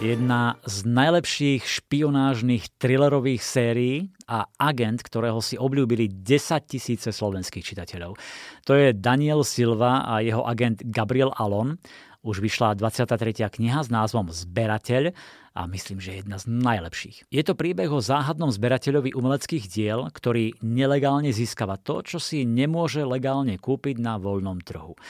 [0.00, 8.16] Jedna z najlepších špionážnych thrillerových sérií a agent, ktorého si obľúbili 10 tisíce slovenských čitateľov.
[8.64, 11.76] To je Daniel Silva a jeho agent Gabriel Alon.
[12.20, 13.48] Už vyšla 23.
[13.48, 15.16] kniha s názvom Zberateľ
[15.56, 17.24] a myslím, že je jedna z najlepších.
[17.32, 23.08] Je to príbeh o záhadnom zberateľovi umeleckých diel, ktorý nelegálne získava to, čo si nemôže
[23.08, 25.00] legálne kúpiť na voľnom trhu.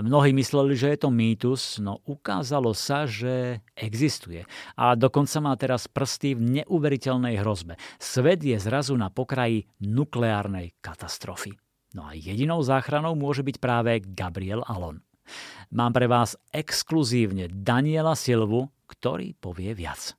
[0.00, 4.48] Mnohí mysleli, že je to mýtus, no ukázalo sa, že existuje.
[4.80, 7.76] A dokonca má teraz prsty v neuveriteľnej hrozbe.
[8.00, 11.60] Svet je zrazu na pokraji nukleárnej katastrofy.
[11.92, 15.04] No a jedinou záchranou môže byť práve Gabriel Alon.
[15.74, 20.14] Mám pre vás exkluzívne Daniela Silvu, ktorý povie viac.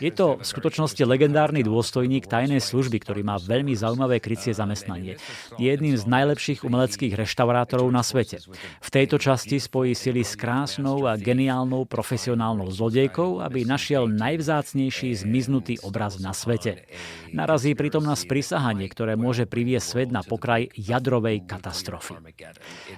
[0.00, 5.20] Je to v skutočnosti legendárny dôstojník tajnej služby, ktorý má veľmi zaujímavé krycie zamestnanie.
[5.60, 8.40] Je jedným z najlepších umeleckých reštaurátorov na svete.
[8.80, 15.76] V tejto časti spojí sily s krásnou a geniálnou profesionálnou zlodejkou, aby našiel najvzácnejší zmiznutý
[15.84, 16.88] obraz na svete.
[17.30, 22.18] Narazí pritom na sprisahanie, ktoré môže priviesť svet na pokraj jadrovej katastrofy.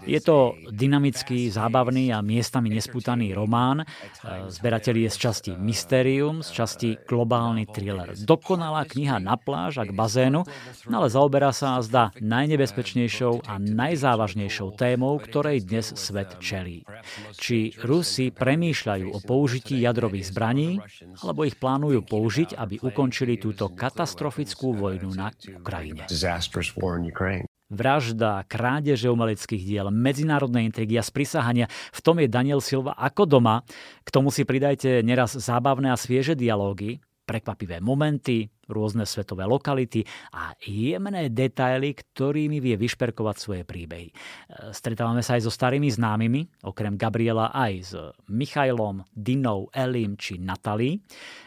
[0.06, 0.91] Je to dynamický,
[1.52, 3.86] zábavný a miestami nespútaný román.
[4.50, 8.12] Zberateľ je z časti mystérium, z časti globálny thriller.
[8.18, 10.42] Dokonalá kniha na pláž a k bazénu,
[10.90, 16.82] no ale zaoberá sa a zdá najnebezpečnejšou a najzávažnejšou témou, ktorej dnes svet čelí.
[17.38, 20.82] Či Rusi premýšľajú o použití jadrových zbraní,
[21.22, 26.02] alebo ich plánujú použiť, aby ukončili túto katastrofickú vojnu na Ukrajine
[27.72, 31.66] vražda, krádeže umeleckých diel, medzinárodné intrigy a sprisahania.
[31.90, 33.64] V tom je Daniel Silva ako doma.
[34.04, 37.00] K tomu si pridajte neraz zábavné a svieže dialógy,
[37.32, 40.04] prekvapivé momenty, rôzne svetové lokality
[40.36, 44.12] a jemné detaily, ktorými vie vyšperkovať svoje príbehy.
[44.12, 44.14] E,
[44.76, 47.92] stretávame sa aj so starými známymi, okrem Gabriela aj s
[48.28, 51.00] Michailom, Dinou, Elim či Natalí.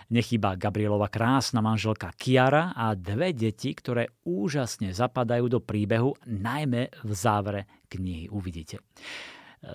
[0.09, 7.11] Nechýba Gabrielova krásna manželka Kiara a dve deti, ktoré úžasne zapadajú do príbehu, najmä v
[7.13, 8.81] závere knihy uvidíte.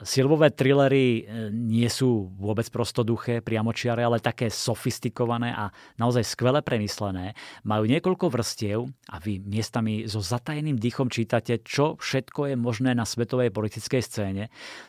[0.06, 7.34] Silvové thrillery e, nie sú vôbec prostoduché, priamočiare, ale také sofistikované a naozaj skvele premyslené.
[7.66, 13.02] Majú niekoľko vrstiev a vy miestami so zatajeným dýchom čítate, čo všetko je možné na
[13.02, 14.44] svetovej politickej scéne,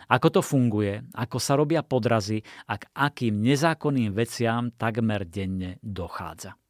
[0.06, 6.61] ako to funguje, ako sa robia podrazy a k akým nezákonným veciam takmer denne dochádza.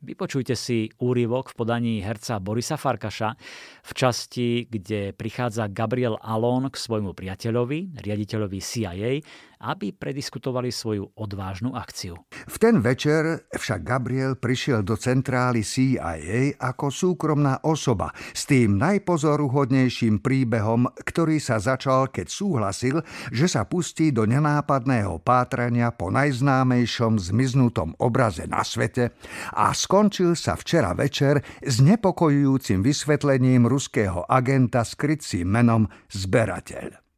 [0.00, 3.36] Vypočujte si úryvok v podaní herca Borisa Farkaša
[3.84, 9.20] v časti, kde prichádza Gabriel Alon k svojmu priateľovi, riaditeľovi CIA
[9.60, 12.16] aby prediskutovali svoju odvážnu akciu.
[12.48, 20.24] V ten večer však Gabriel prišiel do centrály CIA ako súkromná osoba s tým najpozoruhodnejším
[20.24, 22.96] príbehom, ktorý sa začal, keď súhlasil,
[23.28, 29.12] že sa pustí do nenápadného pátrania po najznámejšom zmiznutom obraze na svete
[29.52, 37.09] a skončil sa včera večer s nepokojujúcim vysvetlením ruského agenta s krycím menom Zberateľ.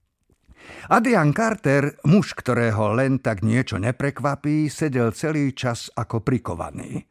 [0.91, 7.07] Adrian Carter, muž, ktorého len tak niečo neprekvapí, sedel celý čas ako prikovaný.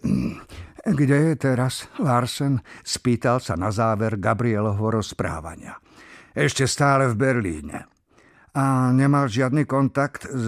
[0.00, 0.40] Hm,
[0.80, 2.64] kde je teraz Larsen?
[2.80, 5.76] Spýtal sa na záver Gabrielovho rozprávania.
[6.32, 7.90] Ešte stále v Berlíne.
[8.56, 10.46] A nemal žiadny kontakt s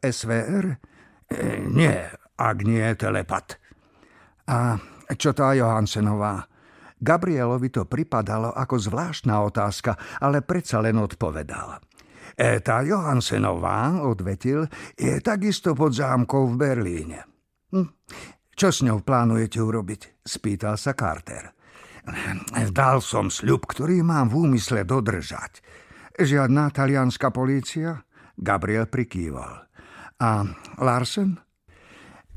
[0.00, 0.74] SVR?
[1.28, 1.94] E, nie,
[2.34, 3.60] ak nie telepat.
[4.48, 4.80] A
[5.14, 6.48] čo tá Johansenová?
[6.98, 11.78] Gabrielovi to pripadalo ako zvláštna otázka, ale predsa len odpovedal.
[12.38, 17.18] E, tá Johansenová, odvetil, je takisto pod zámkou v Berlíne.
[17.74, 17.88] Hm.
[18.58, 20.22] Čo s ňou plánujete urobiť?
[20.26, 21.54] Spýtal sa Carter.
[22.74, 25.62] Dal som sľub, ktorý mám v úmysle dodržať.
[26.18, 28.02] Žiadna talianská polícia?
[28.34, 29.70] Gabriel prikýval.
[30.18, 30.42] A
[30.82, 31.38] Larsen?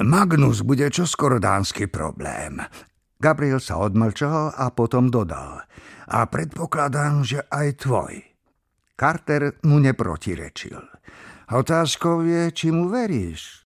[0.01, 2.61] Magnus bude čoskoro dánsky problém.
[3.21, 5.61] Gabriel sa odmlčal a potom dodal.
[6.09, 8.13] A predpokladám, že aj tvoj.
[8.97, 10.81] Carter mu neprotirečil.
[11.53, 13.61] Otázkou je, či mu veríš.